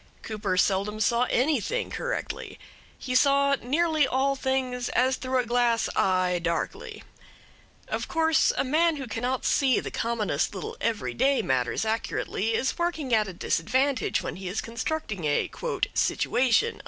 Cooper 0.23 0.57
seldom 0.57 0.99
saw 0.99 1.25
anything 1.25 1.91
correctly. 1.91 2.57
He 2.97 3.13
saw 3.13 3.55
nearly 3.61 4.07
all 4.07 4.35
things 4.35 4.89
as 4.89 5.15
through 5.15 5.37
a 5.37 5.45
glass 5.45 5.87
eye, 5.95 6.39
darkly. 6.41 7.03
Of 7.87 8.07
course 8.07 8.51
a 8.57 8.63
man 8.63 8.95
who 8.95 9.05
cannot 9.05 9.45
see 9.45 9.79
the 9.79 9.91
commonest 9.91 10.55
little 10.55 10.75
every 10.81 11.13
day 11.13 11.43
matters 11.43 11.85
accurately 11.85 12.55
is 12.55 12.79
working 12.79 13.13
at 13.13 13.27
a 13.27 13.33
disadvantage 13.33 14.23
when 14.23 14.37
he 14.37 14.47
is 14.47 14.59
constructing 14.59 15.25
a 15.25 15.51
"situation." 15.93 16.79